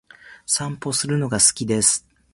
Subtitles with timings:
[0.47, 2.07] 散歩するのが好きです。